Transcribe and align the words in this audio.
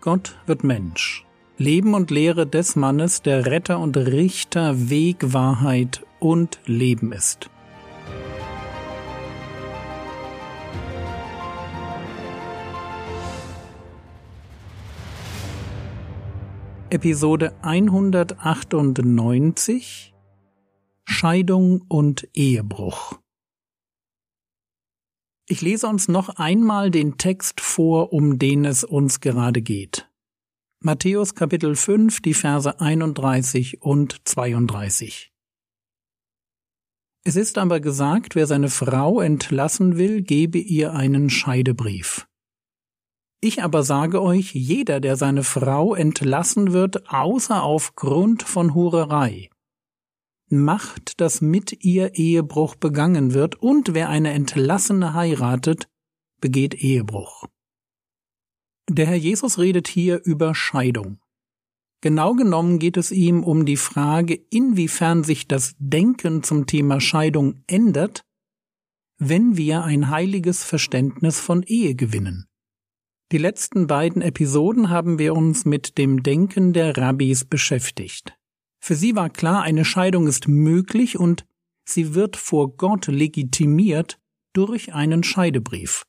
Gott 0.00 0.36
wird 0.46 0.64
Mensch. 0.64 1.26
Leben 1.58 1.92
und 1.92 2.10
Lehre 2.10 2.46
des 2.46 2.74
Mannes, 2.74 3.20
der 3.20 3.44
Retter 3.44 3.78
und 3.78 3.98
Richter, 3.98 4.88
Weg, 4.88 5.34
Wahrheit 5.34 6.06
und 6.18 6.58
Leben 6.64 7.12
ist. 7.12 7.50
Episode 16.88 17.52
198 17.60 20.14
Scheidung 21.04 21.82
und 21.88 22.26
Ehebruch 22.32 23.20
ich 25.50 25.62
lese 25.62 25.88
uns 25.88 26.06
noch 26.06 26.28
einmal 26.36 26.92
den 26.92 27.18
Text 27.18 27.60
vor, 27.60 28.12
um 28.12 28.38
den 28.38 28.64
es 28.64 28.84
uns 28.84 29.18
gerade 29.18 29.62
geht. 29.62 30.08
Matthäus 30.78 31.34
Kapitel 31.34 31.74
5, 31.74 32.22
die 32.22 32.34
Verse 32.34 32.80
31 32.80 33.82
und 33.82 34.16
32. 34.24 35.32
Es 37.24 37.34
ist 37.34 37.58
aber 37.58 37.80
gesagt, 37.80 38.36
wer 38.36 38.46
seine 38.46 38.70
Frau 38.70 39.20
entlassen 39.20 39.98
will, 39.98 40.22
gebe 40.22 40.58
ihr 40.58 40.94
einen 40.94 41.30
Scheidebrief. 41.30 42.28
Ich 43.40 43.62
aber 43.62 43.82
sage 43.82 44.22
euch, 44.22 44.54
jeder, 44.54 45.00
der 45.00 45.16
seine 45.16 45.42
Frau 45.42 45.96
entlassen 45.96 46.72
wird, 46.72 47.10
außer 47.10 47.62
aufgrund 47.62 48.44
von 48.44 48.74
Hurerei, 48.74 49.50
macht, 50.50 51.20
dass 51.20 51.40
mit 51.40 51.84
ihr 51.84 52.14
Ehebruch 52.14 52.74
begangen 52.74 53.34
wird, 53.34 53.56
und 53.56 53.94
wer 53.94 54.08
eine 54.08 54.32
Entlassene 54.32 55.14
heiratet, 55.14 55.88
begeht 56.40 56.74
Ehebruch. 56.74 57.46
Der 58.88 59.06
Herr 59.06 59.16
Jesus 59.16 59.58
redet 59.58 59.86
hier 59.88 60.20
über 60.24 60.54
Scheidung. 60.54 61.20
Genau 62.00 62.34
genommen 62.34 62.78
geht 62.78 62.96
es 62.96 63.12
ihm 63.12 63.44
um 63.44 63.66
die 63.66 63.76
Frage, 63.76 64.34
inwiefern 64.50 65.22
sich 65.22 65.46
das 65.46 65.74
Denken 65.78 66.42
zum 66.42 66.66
Thema 66.66 67.00
Scheidung 67.00 67.62
ändert, 67.66 68.24
wenn 69.18 69.56
wir 69.56 69.84
ein 69.84 70.08
heiliges 70.08 70.64
Verständnis 70.64 71.38
von 71.38 71.62
Ehe 71.62 71.94
gewinnen. 71.94 72.46
Die 73.32 73.38
letzten 73.38 73.86
beiden 73.86 74.22
Episoden 74.22 74.88
haben 74.88 75.18
wir 75.18 75.36
uns 75.36 75.64
mit 75.64 75.98
dem 75.98 76.22
Denken 76.22 76.72
der 76.72 76.96
Rabbis 76.96 77.44
beschäftigt. 77.44 78.34
Für 78.80 78.94
sie 78.94 79.14
war 79.14 79.28
klar, 79.28 79.62
eine 79.62 79.84
Scheidung 79.84 80.26
ist 80.26 80.48
möglich 80.48 81.18
und 81.18 81.46
sie 81.84 82.14
wird 82.14 82.36
vor 82.36 82.76
Gott 82.76 83.06
legitimiert 83.06 84.18
durch 84.54 84.94
einen 84.94 85.22
Scheidebrief. 85.22 86.06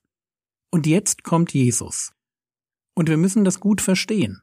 Und 0.72 0.88
jetzt 0.88 1.24
kommt 1.24 1.54
Jesus. 1.54 2.12
Und 2.96 3.10
wir 3.10 3.18
müssen 3.18 3.44
das 3.44 3.60
gut 3.60 3.82
verstehen. 3.82 4.42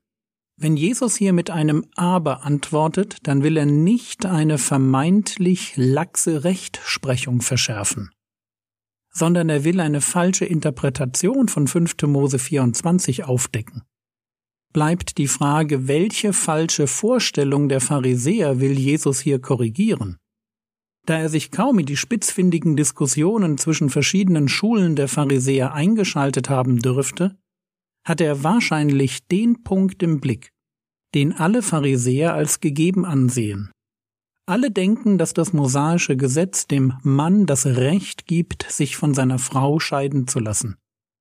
Wenn 0.57 0.77
Jesus 0.77 1.17
hier 1.17 1.33
mit 1.33 1.51
einem 1.51 1.87
Aber 1.95 2.45
antwortet, 2.45 3.17
dann 3.23 3.43
will 3.43 3.57
er 3.57 3.67
nicht 3.67 4.27
eine 4.27 4.59
vermeintlich 4.59 5.75
laxe 5.77 6.45
Rechtsprechung 6.45 7.41
verschärfen, 7.41 8.11
sondern 9.11 9.48
er 9.48 9.65
will 9.65 9.81
eine 9.81 10.01
falsche 10.01 10.45
Interpretation 10.45 11.48
von 11.48 11.67
5. 11.67 11.95
Mose 12.03 12.39
24 12.39 13.25
aufdecken 13.25 13.83
bleibt 14.72 15.19
die 15.19 15.28
Frage, 15.28 15.88
welche 15.88 16.33
falsche 16.33 16.86
Vorstellung 16.86 17.69
der 17.69 17.80
Pharisäer 17.80 18.61
will 18.61 18.78
Jesus 18.78 19.20
hier 19.20 19.41
korrigieren? 19.41 20.19
Da 21.06 21.19
er 21.19 21.28
sich 21.28 21.50
kaum 21.50 21.78
in 21.78 21.86
die 21.86 21.97
spitzfindigen 21.97 22.77
Diskussionen 22.77 23.56
zwischen 23.56 23.89
verschiedenen 23.89 24.48
Schulen 24.48 24.94
der 24.94 25.08
Pharisäer 25.08 25.72
eingeschaltet 25.72 26.50
haben 26.50 26.80
dürfte, 26.80 27.39
hatte 28.05 28.24
er 28.24 28.42
wahrscheinlich 28.42 29.27
den 29.27 29.62
Punkt 29.62 30.02
im 30.02 30.20
Blick, 30.20 30.51
den 31.14 31.33
alle 31.33 31.62
Pharisäer 31.62 32.34
als 32.34 32.61
gegeben 32.61 33.07
ansehen. 33.07 33.70
Alle 34.46 34.70
denken, 34.70 35.18
dass 35.18 35.34
das 35.34 35.52
mosaische 35.52 36.17
Gesetz 36.17 36.67
dem 36.67 36.95
Mann 37.02 37.45
das 37.46 37.67
Recht 37.67 38.27
gibt, 38.27 38.70
sich 38.70 38.96
von 38.96 39.12
seiner 39.12 39.39
Frau 39.39 39.78
scheiden 39.78 40.27
zu 40.27 40.40
lassen. 40.40 40.77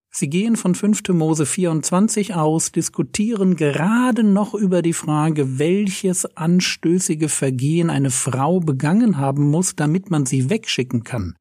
Sie 0.09 0.29
gehen 0.29 0.55
von 0.55 0.73
5. 0.73 1.09
Mose 1.09 1.45
24 1.45 2.35
aus, 2.35 2.71
diskutieren 2.71 3.55
gerade 3.55 4.23
noch 4.23 4.53
über 4.53 4.81
die 4.81 4.93
Frage, 4.93 5.59
welches 5.59 6.25
anstößige 6.37 7.29
Vergehen 7.29 7.89
eine 7.89 8.09
Frau 8.09 8.59
begangen 8.59 9.17
haben 9.17 9.49
muss, 9.49 9.75
damit 9.75 10.09
man 10.09 10.25
sie 10.25 10.49
wegschicken 10.49 11.03
kann. 11.03 11.35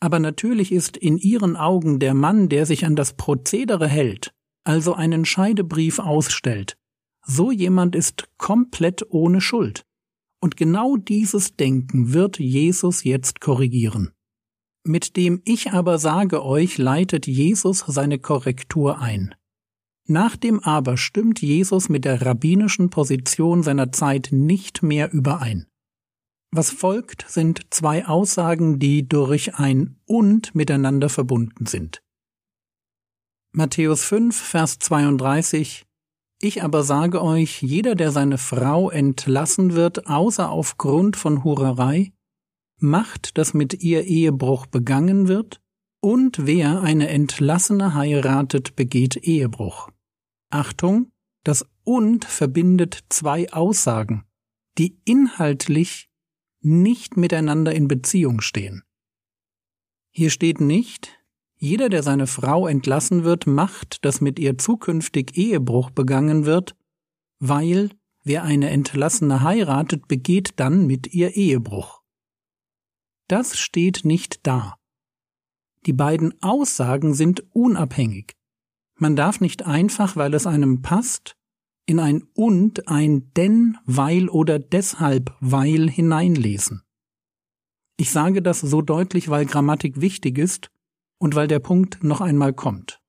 Aber 0.00 0.18
natürlich 0.18 0.72
ist 0.72 0.96
in 0.96 1.16
ihren 1.16 1.56
Augen 1.56 1.98
der 1.98 2.14
Mann, 2.14 2.48
der 2.48 2.66
sich 2.66 2.84
an 2.84 2.96
das 2.96 3.14
Prozedere 3.14 3.88
hält, 3.88 4.32
also 4.64 4.94
einen 4.94 5.24
Scheidebrief 5.24 5.98
ausstellt, 5.98 6.76
so 7.26 7.50
jemand 7.50 7.96
ist 7.96 8.28
komplett 8.38 9.04
ohne 9.10 9.40
Schuld. 9.40 9.82
Und 10.40 10.56
genau 10.56 10.96
dieses 10.96 11.56
Denken 11.56 12.12
wird 12.12 12.38
Jesus 12.38 13.04
jetzt 13.04 13.40
korrigieren. 13.40 14.12
Mit 14.88 15.18
dem 15.18 15.42
Ich 15.44 15.72
aber 15.72 15.98
sage 15.98 16.42
euch 16.42 16.78
leitet 16.78 17.26
Jesus 17.26 17.84
seine 17.86 18.18
Korrektur 18.18 18.98
ein. 18.98 19.34
Nach 20.06 20.34
dem 20.34 20.60
Aber 20.60 20.96
stimmt 20.96 21.42
Jesus 21.42 21.90
mit 21.90 22.06
der 22.06 22.22
rabbinischen 22.22 22.88
Position 22.88 23.62
seiner 23.62 23.92
Zeit 23.92 24.30
nicht 24.30 24.82
mehr 24.82 25.12
überein. 25.12 25.66
Was 26.50 26.70
folgt, 26.70 27.26
sind 27.28 27.66
zwei 27.68 28.06
Aussagen, 28.06 28.78
die 28.78 29.06
durch 29.06 29.56
ein 29.56 29.98
und 30.06 30.54
miteinander 30.54 31.10
verbunden 31.10 31.66
sind. 31.66 32.02
Matthäus 33.52 34.04
5, 34.04 34.34
Vers 34.34 34.78
32 34.78 35.84
Ich 36.40 36.62
aber 36.62 36.82
sage 36.82 37.22
euch, 37.22 37.60
jeder, 37.60 37.94
der 37.94 38.10
seine 38.10 38.38
Frau 38.38 38.88
entlassen 38.88 39.74
wird, 39.74 40.06
außer 40.06 40.48
aufgrund 40.50 41.16
von 41.18 41.44
Hurerei, 41.44 42.14
macht, 42.78 43.38
dass 43.38 43.54
mit 43.54 43.82
ihr 43.82 44.04
Ehebruch 44.04 44.66
begangen 44.66 45.28
wird, 45.28 45.60
und 46.00 46.46
wer 46.46 46.80
eine 46.82 47.08
Entlassene 47.08 47.94
heiratet, 47.94 48.76
begeht 48.76 49.16
Ehebruch. 49.16 49.90
Achtung, 50.50 51.10
das 51.42 51.66
und 51.84 52.24
verbindet 52.24 53.04
zwei 53.08 53.52
Aussagen, 53.52 54.24
die 54.78 54.98
inhaltlich 55.04 56.08
nicht 56.60 57.16
miteinander 57.16 57.74
in 57.74 57.88
Beziehung 57.88 58.40
stehen. 58.40 58.82
Hier 60.10 60.30
steht 60.30 60.60
nicht, 60.60 61.18
jeder, 61.56 61.88
der 61.88 62.04
seine 62.04 62.28
Frau 62.28 62.68
entlassen 62.68 63.24
wird, 63.24 63.46
macht, 63.46 64.04
dass 64.04 64.20
mit 64.20 64.38
ihr 64.38 64.58
zukünftig 64.58 65.36
Ehebruch 65.36 65.90
begangen 65.90 66.44
wird, 66.44 66.76
weil 67.40 67.90
wer 68.22 68.44
eine 68.44 68.70
Entlassene 68.70 69.42
heiratet, 69.42 70.06
begeht 70.06 70.52
dann 70.56 70.86
mit 70.86 71.12
ihr 71.12 71.34
Ehebruch. 71.36 71.97
Das 73.28 73.58
steht 73.58 74.04
nicht 74.04 74.46
da. 74.46 74.76
Die 75.86 75.92
beiden 75.92 76.42
Aussagen 76.42 77.14
sind 77.14 77.44
unabhängig. 77.54 78.32
Man 78.96 79.16
darf 79.16 79.40
nicht 79.40 79.64
einfach, 79.64 80.16
weil 80.16 80.34
es 80.34 80.46
einem 80.46 80.82
passt, 80.82 81.36
in 81.86 82.00
ein 82.00 82.24
und 82.34 82.88
ein 82.88 83.32
denn, 83.34 83.78
weil 83.84 84.28
oder 84.28 84.58
deshalb, 84.58 85.34
weil 85.40 85.88
hineinlesen. 85.88 86.82
Ich 87.96 88.10
sage 88.10 88.42
das 88.42 88.60
so 88.60 88.82
deutlich, 88.82 89.28
weil 89.28 89.46
Grammatik 89.46 90.00
wichtig 90.00 90.38
ist 90.38 90.70
und 91.18 91.34
weil 91.34 91.48
der 91.48 91.60
Punkt 91.60 92.02
noch 92.04 92.20
einmal 92.20 92.52
kommt. 92.52 93.00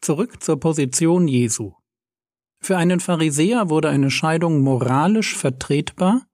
Zurück 0.00 0.42
zur 0.42 0.60
Position 0.60 1.28
Jesu. 1.28 1.72
Für 2.60 2.76
einen 2.76 3.00
Pharisäer 3.00 3.70
wurde 3.70 3.88
eine 3.88 4.10
Scheidung 4.10 4.60
moralisch 4.60 5.36
vertretbar, 5.36 6.26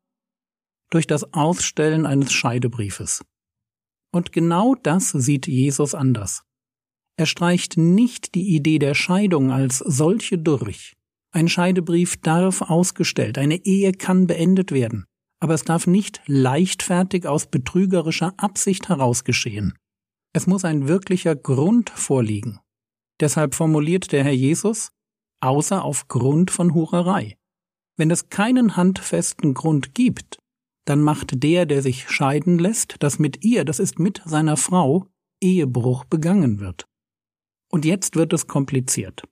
durch 0.90 1.06
das 1.06 1.32
Ausstellen 1.32 2.06
eines 2.06 2.32
Scheidebriefes. 2.32 3.24
Und 4.12 4.32
genau 4.32 4.74
das 4.74 5.10
sieht 5.10 5.46
Jesus 5.46 5.94
anders. 5.94 6.42
Er 7.16 7.26
streicht 7.26 7.76
nicht 7.76 8.34
die 8.34 8.54
Idee 8.54 8.78
der 8.78 8.94
Scheidung 8.94 9.50
als 9.50 9.78
solche 9.78 10.38
durch. 10.38 10.96
Ein 11.32 11.48
Scheidebrief 11.48 12.16
darf 12.16 12.62
ausgestellt, 12.62 13.38
eine 13.38 13.64
Ehe 13.64 13.92
kann 13.92 14.26
beendet 14.26 14.72
werden, 14.72 15.04
aber 15.38 15.54
es 15.54 15.62
darf 15.62 15.86
nicht 15.86 16.20
leichtfertig 16.26 17.26
aus 17.26 17.46
betrügerischer 17.46 18.34
Absicht 18.36 18.88
heraus 18.88 19.22
geschehen. 19.22 19.74
Es 20.32 20.46
muss 20.46 20.64
ein 20.64 20.88
wirklicher 20.88 21.36
Grund 21.36 21.90
vorliegen. 21.90 22.60
Deshalb 23.20 23.54
formuliert 23.54 24.12
der 24.12 24.24
Herr 24.24 24.32
Jesus, 24.32 24.90
außer 25.40 25.84
aufgrund 25.84 26.50
von 26.50 26.74
Hurerei. 26.74 27.36
Wenn 27.96 28.10
es 28.10 28.28
keinen 28.28 28.76
handfesten 28.76 29.54
Grund 29.54 29.94
gibt, 29.94 30.38
dann 30.90 31.02
macht 31.02 31.44
der, 31.44 31.66
der 31.66 31.82
sich 31.82 32.10
scheiden 32.10 32.58
lässt, 32.58 32.96
dass 32.98 33.20
mit 33.20 33.44
ihr, 33.44 33.64
das 33.64 33.78
ist 33.78 34.00
mit 34.00 34.22
seiner 34.24 34.56
Frau, 34.56 35.06
Ehebruch 35.40 36.04
begangen 36.04 36.58
wird. 36.58 36.84
Und 37.70 37.84
jetzt 37.84 38.16
wird 38.16 38.32
es 38.32 38.48
kompliziert. 38.48 39.22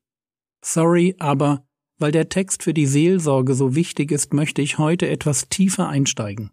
Sorry, 0.64 1.16
aber 1.18 1.66
weil 1.98 2.12
der 2.12 2.28
Text 2.28 2.62
für 2.62 2.72
die 2.72 2.86
Seelsorge 2.86 3.54
so 3.54 3.74
wichtig 3.74 4.12
ist, 4.12 4.32
möchte 4.32 4.62
ich 4.62 4.78
heute 4.78 5.08
etwas 5.08 5.48
tiefer 5.48 5.88
einsteigen. 5.88 6.52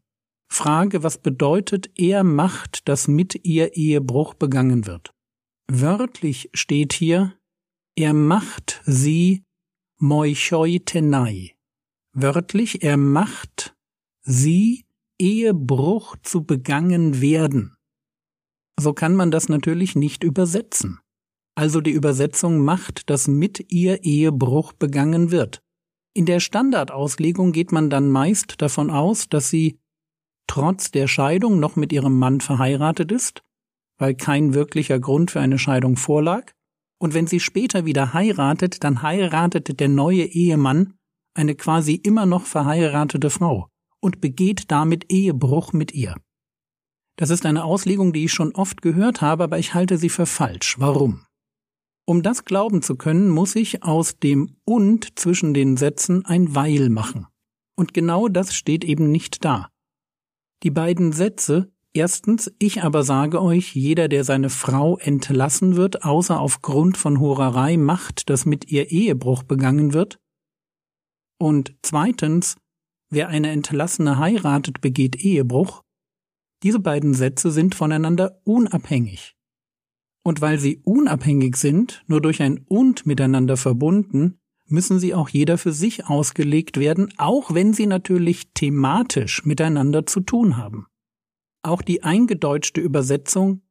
Frage, 0.52 1.04
was 1.04 1.20
bedeutet, 1.20 1.92
er 2.00 2.24
macht, 2.24 2.88
dass 2.90 3.08
mit 3.08 3.46
ihr 3.46 3.76
Ehebruch 3.76 4.34
begangen 4.34 4.88
wird. 4.88 5.12
Wörtlich 5.68 6.50
steht 6.54 6.94
hier, 6.94 7.38
er 7.96 8.14
macht 8.14 8.82
sie 8.86 9.44
moichoitenai. 10.00 11.56
Wörtlich, 12.14 12.82
er 12.82 12.98
macht 12.98 13.76
sie 14.24 14.85
Ehebruch 15.20 16.16
zu 16.24 16.44
begangen 16.44 17.22
werden. 17.22 17.76
So 18.78 18.94
kann 18.94 19.16
man 19.16 19.32
das 19.32 19.48
natürlich 19.48 19.96
nicht 19.96 20.24
übersetzen. 20.24 21.00
Also 21.56 21.80
die 21.80 21.92
Übersetzung 21.92 22.60
macht, 22.60 23.10
dass 23.10 23.28
mit 23.28 23.72
ihr 23.72 24.04
Ehebruch 24.04 24.74
begangen 24.74 25.32
wird. 25.32 25.62
In 26.14 26.26
der 26.26 26.42
Standardauslegung 26.42 27.54
geht 27.54 27.72
man 27.72 27.90
dann 27.90 28.10
meist 28.10 28.62
davon 28.62 28.90
aus, 28.90 29.30
dass 29.30 29.50
sie 29.50 29.80
trotz 30.48 30.92
der 30.92 31.08
Scheidung 31.08 31.60
noch 31.60 31.78
mit 31.78 31.94
ihrem 31.94 32.20
Mann 32.20 32.42
verheiratet 32.42 33.12
ist, 33.12 33.42
weil 33.98 34.16
kein 34.16 34.54
wirklicher 34.54 35.00
Grund 35.00 35.32
für 35.32 35.40
eine 35.40 35.58
Scheidung 35.58 35.96
vorlag, 35.96 36.52
und 37.02 37.14
wenn 37.14 37.28
sie 37.28 37.40
später 37.40 37.86
wieder 37.86 38.14
heiratet, 38.14 38.84
dann 38.84 39.02
heiratet 39.02 39.80
der 39.80 39.90
neue 39.90 40.24
Ehemann 40.24 40.94
eine 41.34 41.56
quasi 41.56 41.96
immer 41.96 42.26
noch 42.26 42.46
verheiratete 42.46 43.30
Frau 43.30 43.70
und 44.06 44.22
begeht 44.22 44.70
damit 44.70 45.12
Ehebruch 45.12 45.74
mit 45.74 45.92
ihr. 45.94 46.16
Das 47.18 47.32
ist 47.32 47.46
eine 47.48 47.64
Auslegung, 47.64 48.14
die 48.14 48.26
ich 48.26 48.34
schon 48.34 48.54
oft 48.54 48.84
gehört 48.84 49.22
habe, 49.22 49.46
aber 49.46 49.58
ich 49.58 49.74
halte 49.74 49.98
sie 49.98 50.10
für 50.10 50.28
falsch. 50.28 50.76
Warum? 50.78 51.26
Um 52.06 52.22
das 52.22 52.46
glauben 52.46 52.84
zu 52.84 52.98
können, 52.98 53.30
muss 53.30 53.56
ich 53.56 53.82
aus 53.82 54.20
dem 54.20 54.58
und 54.64 55.18
zwischen 55.18 55.56
den 55.56 55.76
Sätzen 55.76 56.24
ein 56.24 56.54
weil 56.54 56.90
machen. 56.90 57.26
Und 57.76 57.96
genau 57.96 58.28
das 58.28 58.54
steht 58.54 58.86
eben 58.86 59.10
nicht 59.10 59.44
da. 59.44 59.70
Die 60.62 60.72
beiden 60.72 61.12
Sätze 61.12 61.72
Erstens, 61.94 62.52
ich 62.60 62.84
aber 62.84 63.04
sage 63.04 63.42
euch, 63.42 63.74
jeder, 63.74 64.10
der 64.10 64.26
seine 64.26 64.50
Frau 64.50 64.98
entlassen 64.98 65.78
wird, 65.78 66.04
außer 66.04 66.38
aufgrund 66.38 66.98
von 66.98 67.22
Hurerei 67.22 67.78
macht, 67.78 68.30
dass 68.30 68.46
mit 68.46 68.70
ihr 68.70 68.92
Ehebruch 68.92 69.44
begangen 69.44 69.94
wird. 69.94 70.20
Und 71.40 71.74
zweitens, 71.84 72.58
wer 73.10 73.30
eine 73.30 73.52
Entlassene 73.52 74.18
heiratet, 74.18 74.82
begeht 74.82 75.16
Ehebruch. 75.16 75.82
Diese 76.64 76.80
beiden 76.80 77.14
Sätze 77.14 77.52
sind 77.52 77.76
voneinander 77.76 78.42
unabhängig. 78.44 79.36
Und 80.24 80.42
weil 80.42 80.60
sie 80.60 80.82
unabhängig 80.84 81.56
sind, 81.56 82.04
nur 82.08 82.22
durch 82.22 82.42
ein 82.42 82.66
und 82.68 83.06
miteinander 83.06 83.58
verbunden, 83.58 84.40
müssen 84.68 85.00
sie 85.00 85.14
auch 85.14 85.30
jeder 85.30 85.58
für 85.58 85.72
sich 85.72 86.08
ausgelegt 86.08 86.80
werden, 86.80 87.14
auch 87.18 87.54
wenn 87.54 87.74
sie 87.74 87.86
natürlich 87.86 88.52
thematisch 88.54 89.46
miteinander 89.46 90.06
zu 90.06 90.22
tun 90.22 90.58
haben. 90.58 90.88
Auch 91.62 91.82
die 91.82 92.04
eingedeutschte 92.04 92.82
Übersetzung 92.82 93.62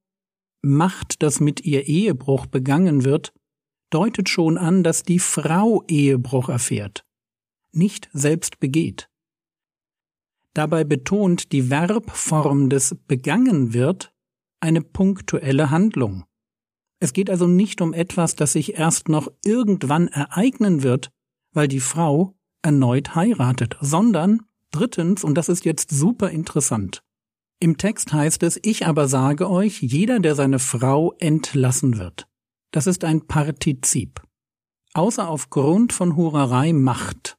macht, 0.63 1.23
dass 1.23 1.41
mit 1.41 1.65
ihr 1.65 1.87
Ehebruch 1.87 2.47
begangen 2.47 3.05
wird, 3.05 3.33
deutet 3.91 4.29
schon 4.29 4.59
an, 4.59 4.83
dass 4.83 5.03
die 5.03 5.19
Frau 5.19 5.85
Ehebruch 5.89 6.49
erfährt, 6.49 7.05
nicht 7.73 8.09
selbst 8.13 8.59
begeht. 8.61 9.09
Dabei 10.55 10.85
betont 10.85 11.53
die 11.53 11.62
Verbform 11.62 12.71
des 12.71 12.97
begangen 13.06 13.75
wird 13.75 14.12
eine 14.61 14.81
punktuelle 14.81 15.71
Handlung. 15.71 16.25
Es 17.01 17.12
geht 17.12 17.29
also 17.29 17.47
nicht 17.47 17.81
um 17.81 17.93
etwas, 17.93 18.35
das 18.35 18.53
sich 18.53 18.79
erst 18.79 19.09
noch 19.09 19.29
irgendwann 19.45 20.09
ereignen 20.09 20.83
wird, 20.83 21.11
weil 21.53 21.69
die 21.69 21.81
Frau 21.81 22.35
erneut 22.62 23.15
heiratet, 23.15 23.77
sondern 23.81 24.43
drittens, 24.71 25.23
und 25.23 25.35
das 25.35 25.49
ist 25.49 25.65
jetzt 25.65 25.91
super 25.91 26.31
interessant, 26.31 27.03
im 27.61 27.79
Text 27.79 28.12
heißt 28.12 28.43
es, 28.43 28.59
ich 28.62 28.87
aber 28.87 29.09
sage 29.09 29.49
euch, 29.49 29.81
jeder, 29.81 30.21
der 30.21 30.35
seine 30.35 30.59
Frau 30.59 31.15
entlassen 31.19 31.99
wird. 31.99 32.27
Das 32.73 32.87
ist 32.87 33.05
ein 33.05 33.27
Partizip. 33.27 34.21
Außer 34.93 35.29
aufgrund 35.29 35.93
von 35.93 36.17
Hurerei 36.17 36.73
macht. 36.73 37.39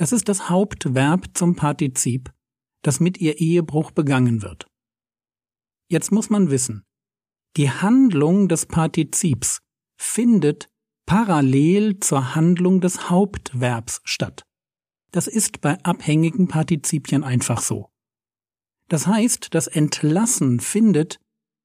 Das 0.00 0.12
ist 0.12 0.30
das 0.30 0.48
Hauptverb 0.48 1.26
zum 1.34 1.56
Partizip, 1.56 2.32
das 2.80 3.00
mit 3.00 3.18
ihr 3.18 3.36
Ehebruch 3.36 3.90
begangen 3.90 4.40
wird. 4.40 4.66
Jetzt 5.90 6.10
muss 6.10 6.30
man 6.30 6.50
wissen, 6.50 6.86
die 7.58 7.70
Handlung 7.70 8.48
des 8.48 8.64
Partizips 8.64 9.60
findet 10.00 10.70
parallel 11.04 12.00
zur 12.00 12.34
Handlung 12.34 12.80
des 12.80 13.10
Hauptverbs 13.10 14.00
statt. 14.04 14.46
Das 15.10 15.26
ist 15.26 15.60
bei 15.60 15.78
abhängigen 15.82 16.48
Partizipien 16.48 17.22
einfach 17.22 17.60
so. 17.60 17.90
Das 18.88 19.06
heißt, 19.06 19.48
das 19.52 19.66
Entlassen 19.66 20.60
findet 20.60 21.20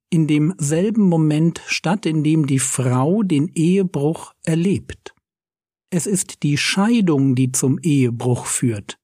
in 0.10 0.28
demselben 0.28 1.08
Moment 1.08 1.62
statt, 1.68 2.06
in 2.06 2.22
dem 2.22 2.48
die 2.48 2.60
Frau 2.60 3.24
den 3.24 3.48
Ehebruch 3.56 4.34
erlebt. 4.44 5.15
Es 5.96 6.08
ist 6.08 6.44
die 6.44 6.58
Scheidung, 6.58 7.36
die 7.36 7.54
zum 7.54 7.80
Ehebruch 7.80 8.48
führt, 8.48 9.00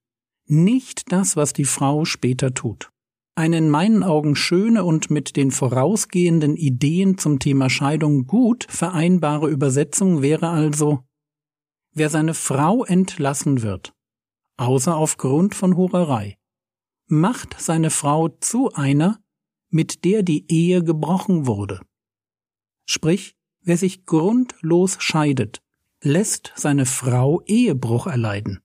nicht 0.46 1.10
das, 1.14 1.38
was 1.38 1.54
die 1.54 1.64
Frau 1.64 2.04
später 2.04 2.54
tut. 2.54 2.92
Eine 3.34 3.60
in 3.60 3.70
meinen 3.70 4.04
Augen 4.04 4.36
schöne 4.36 4.84
und 4.84 5.10
mit 5.10 5.38
den 5.38 5.52
vorausgehenden 5.52 6.58
Ideen 6.58 7.18
zum 7.18 7.40
Thema 7.40 7.70
Scheidung 7.70 8.28
gut 8.28 8.68
vereinbare 8.70 9.50
Übersetzung 9.50 10.22
wäre 10.22 10.50
also 10.50 11.00
Wer 11.94 12.10
seine 12.10 12.34
Frau 12.34 12.84
entlassen 12.84 13.62
wird, 13.62 13.94
außer 14.58 14.94
aufgrund 14.98 15.56
von 15.56 15.78
Hurerei, 15.78 16.36
macht 17.08 17.56
seine 17.58 17.90
Frau 17.90 18.28
zu 18.28 18.74
einer, 18.74 19.24
mit 19.70 20.04
der 20.04 20.24
die 20.24 20.46
Ehe 20.52 20.84
gebrochen 20.84 21.48
wurde. 21.48 21.80
Sprich, 22.86 23.38
wer 23.62 23.78
sich 23.78 24.06
grundlos 24.06 24.98
scheidet, 25.00 25.62
lässt 26.04 26.54
seine 26.56 26.86
Frau 26.86 27.42
Ehebruch 27.46 28.08
erleiden. 28.08 28.60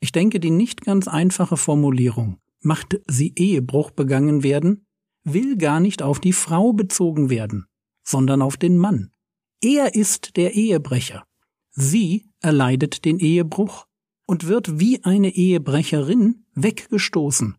Ich 0.00 0.12
denke, 0.12 0.40
die 0.40 0.50
nicht 0.50 0.82
ganz 0.82 1.08
einfache 1.08 1.56
Formulierung, 1.56 2.38
macht 2.60 3.00
sie 3.06 3.32
Ehebruch 3.36 3.90
begangen 3.90 4.42
werden, 4.42 4.86
will 5.24 5.56
gar 5.56 5.80
nicht 5.80 6.02
auf 6.02 6.20
die 6.20 6.32
Frau 6.32 6.72
bezogen 6.72 7.30
werden, 7.30 7.66
sondern 8.04 8.42
auf 8.42 8.56
den 8.56 8.78
Mann. 8.78 9.12
Er 9.60 9.94
ist 9.94 10.36
der 10.36 10.54
Ehebrecher. 10.54 11.24
Sie 11.70 12.30
erleidet 12.40 13.04
den 13.04 13.18
Ehebruch 13.18 13.86
und 14.26 14.46
wird 14.46 14.80
wie 14.80 15.04
eine 15.04 15.30
Ehebrecherin 15.30 16.44
weggestoßen, 16.54 17.56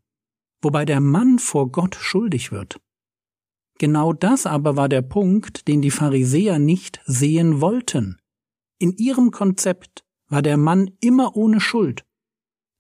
wobei 0.62 0.86
der 0.86 1.00
Mann 1.00 1.40
vor 1.40 1.72
Gott 1.72 1.96
schuldig 1.96 2.52
wird. 2.52 2.80
Genau 3.80 4.14
das 4.14 4.46
aber 4.46 4.76
war 4.76 4.90
der 4.90 5.02
Punkt, 5.02 5.68
den 5.68 5.82
die 5.82 5.92
Pharisäer 5.92 6.60
nicht 6.60 7.02
sehen 7.06 7.60
wollten. 7.60 8.18
In 8.84 8.98
ihrem 8.98 9.32
Konzept 9.32 10.04
war 10.28 10.42
der 10.42 10.58
Mann 10.58 10.92
immer 11.00 11.38
ohne 11.38 11.62
Schuld. 11.62 12.04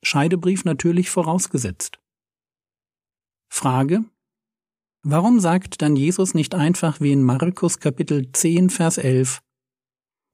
Scheidebrief 0.04 0.66
natürlich 0.66 1.10
vorausgesetzt. 1.10 2.02
Frage 3.50 4.04
Warum 5.04 5.40
sagt 5.40 5.82
dann 5.82 5.96
Jesus 5.96 6.34
nicht 6.34 6.56
einfach 6.56 7.00
wie 7.00 7.14
in 7.14 7.24
Markus 7.24 7.80
Kapitel 7.80 8.30
10 8.34 8.70
Vers 8.70 8.98
11 8.98 9.42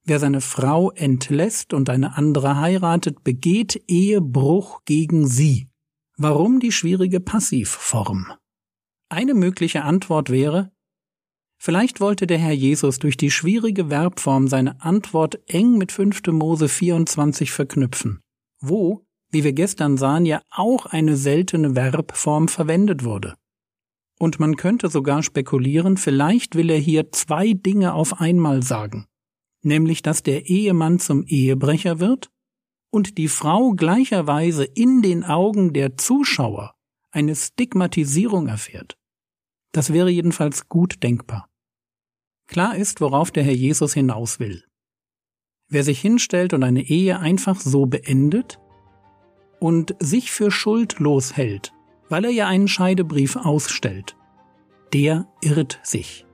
Wer 0.05 0.17
seine 0.17 0.41
Frau 0.41 0.89
entlässt 0.89 1.75
und 1.75 1.88
eine 1.91 2.17
andere 2.17 2.57
heiratet, 2.57 3.23
begeht 3.23 3.83
Ehebruch 3.88 4.83
gegen 4.85 5.27
sie. 5.27 5.69
Warum 6.17 6.59
die 6.59 6.71
schwierige 6.71 7.19
Passivform? 7.19 8.33
Eine 9.07 9.35
mögliche 9.35 9.83
Antwort 9.83 10.31
wäre, 10.31 10.71
vielleicht 11.59 11.99
wollte 11.99 12.25
der 12.25 12.39
Herr 12.39 12.53
Jesus 12.53 12.97
durch 12.97 13.17
die 13.17 13.29
schwierige 13.29 13.89
Verbform 13.89 14.47
seine 14.47 14.81
Antwort 14.81 15.39
eng 15.47 15.77
mit 15.77 15.91
5. 15.91 16.21
Mose 16.31 16.67
24 16.67 17.51
verknüpfen, 17.51 18.21
wo, 18.59 19.05
wie 19.29 19.43
wir 19.43 19.53
gestern 19.53 19.97
sahen, 19.97 20.25
ja 20.25 20.41
auch 20.49 20.87
eine 20.87 21.15
seltene 21.15 21.75
Verbform 21.75 22.47
verwendet 22.47 23.03
wurde. 23.03 23.35
Und 24.17 24.39
man 24.39 24.55
könnte 24.55 24.89
sogar 24.89 25.23
spekulieren, 25.23 25.97
vielleicht 25.97 26.55
will 26.55 26.69
er 26.69 26.79
hier 26.79 27.11
zwei 27.11 27.53
Dinge 27.53 27.93
auf 27.93 28.19
einmal 28.19 28.63
sagen, 28.63 29.05
nämlich 29.61 30.01
dass 30.01 30.23
der 30.23 30.47
Ehemann 30.47 30.99
zum 30.99 31.23
Ehebrecher 31.25 31.99
wird 31.99 32.29
und 32.91 33.17
die 33.17 33.27
Frau 33.27 33.71
gleicherweise 33.71 34.63
in 34.65 35.01
den 35.01 35.23
Augen 35.23 35.73
der 35.73 35.97
Zuschauer 35.97 36.75
eine 37.11 37.35
Stigmatisierung 37.35 38.47
erfährt. 38.47 38.97
Das 39.71 39.93
wäre 39.93 40.09
jedenfalls 40.09 40.67
gut 40.67 41.03
denkbar. 41.03 41.49
Klar 42.50 42.75
ist, 42.75 43.00
worauf 43.00 43.29
der 43.29 43.44
Herr 43.44 43.53
Jesus 43.53 43.94
hinaus 43.94 44.39
will. 44.39 44.63
Wer 45.70 45.84
sich 45.84 46.01
hinstellt 46.01 46.53
und 46.53 46.63
eine 46.63 46.82
Ehe 46.82 47.20
einfach 47.20 47.60
so 47.60 47.86
beendet 47.86 48.60
und 49.60 49.96
sich 50.00 50.32
für 50.32 50.50
schuldlos 50.50 51.38
hält, 51.38 51.74
weil 52.10 52.25
er 52.25 52.32
ja 52.32 52.48
einen 52.48 52.68
Scheidebrief 52.68 53.36
ausstellt, 53.36 54.15
der 54.94 55.27
irrt 55.41 55.79
sich. 55.84 56.25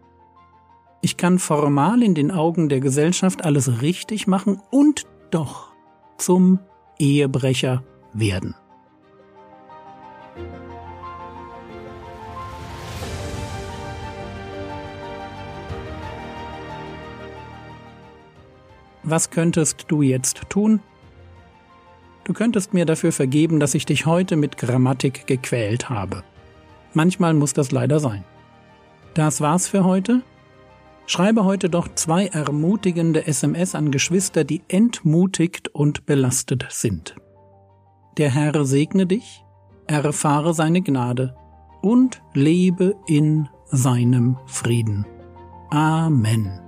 Ich 1.01 1.17
kann 1.17 1.37
formal 1.37 2.01
in 2.01 2.15
den 2.15 2.31
Augen 2.31 2.69
der 2.69 2.79
Gesellschaft 2.79 3.43
alles 3.43 3.81
richtig 3.81 4.25
machen 4.25 4.61
und 4.71 5.03
doch 5.31 5.73
zum 6.17 6.59
Ehebrecher 6.97 7.83
werden. 8.13 8.55
Was 19.05 19.29
könntest 19.29 19.85
du 19.87 20.01
jetzt 20.01 20.49
tun? 20.49 20.79
Du 22.23 22.33
könntest 22.33 22.73
mir 22.73 22.85
dafür 22.85 23.11
vergeben, 23.11 23.59
dass 23.59 23.75
ich 23.75 23.85
dich 23.85 24.07
heute 24.07 24.35
mit 24.35 24.57
Grammatik 24.57 25.27
gequält 25.27 25.89
habe. 25.89 26.23
Manchmal 26.93 27.35
muss 27.35 27.53
das 27.53 27.71
leider 27.71 27.99
sein. 27.99 28.23
Das 29.13 29.41
war's 29.41 29.67
für 29.67 29.83
heute. 29.83 30.23
Schreibe 31.05 31.45
heute 31.45 31.69
doch 31.69 31.87
zwei 31.93 32.25
ermutigende 32.27 33.27
SMS 33.27 33.75
an 33.75 33.91
Geschwister, 33.91 34.43
die 34.43 34.63
entmutigt 34.69 35.67
und 35.67 36.07
belastet 36.07 36.65
sind. 36.69 37.15
Der 38.17 38.31
Herr 38.31 38.65
segne 38.65 39.05
dich, 39.05 39.43
erfahre 39.85 40.55
seine 40.55 40.81
Gnade 40.81 41.35
und 41.83 42.23
lebe 42.33 42.95
in 43.05 43.47
seinem 43.65 44.37
Frieden. 44.47 45.05
Amen. 45.69 46.64